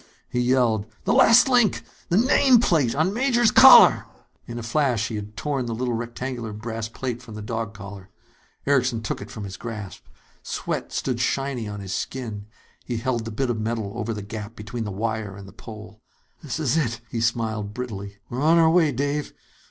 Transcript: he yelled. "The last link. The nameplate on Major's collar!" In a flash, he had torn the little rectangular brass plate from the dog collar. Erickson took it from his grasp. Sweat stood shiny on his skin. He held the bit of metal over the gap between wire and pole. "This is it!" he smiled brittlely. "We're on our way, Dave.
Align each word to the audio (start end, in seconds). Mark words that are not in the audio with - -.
he 0.27 0.39
yelled. 0.39 0.87
"The 1.03 1.13
last 1.13 1.47
link. 1.47 1.83
The 2.09 2.17
nameplate 2.17 2.95
on 2.99 3.13
Major's 3.13 3.51
collar!" 3.51 4.07
In 4.47 4.57
a 4.57 4.63
flash, 4.63 5.09
he 5.09 5.15
had 5.15 5.37
torn 5.37 5.67
the 5.67 5.75
little 5.75 5.93
rectangular 5.93 6.53
brass 6.53 6.89
plate 6.89 7.21
from 7.21 7.35
the 7.35 7.41
dog 7.43 7.75
collar. 7.75 8.09
Erickson 8.65 9.03
took 9.03 9.21
it 9.21 9.29
from 9.29 9.43
his 9.43 9.57
grasp. 9.57 10.03
Sweat 10.41 10.91
stood 10.91 11.19
shiny 11.19 11.67
on 11.67 11.81
his 11.81 11.93
skin. 11.93 12.47
He 12.83 12.97
held 12.97 13.25
the 13.25 13.31
bit 13.31 13.51
of 13.51 13.61
metal 13.61 13.91
over 13.95 14.11
the 14.11 14.23
gap 14.23 14.55
between 14.55 14.85
wire 14.91 15.37
and 15.37 15.55
pole. 15.55 16.01
"This 16.41 16.59
is 16.59 16.77
it!" 16.77 16.99
he 17.11 17.21
smiled 17.21 17.71
brittlely. 17.75 18.17
"We're 18.27 18.41
on 18.41 18.57
our 18.57 18.71
way, 18.71 18.91
Dave. 18.91 19.33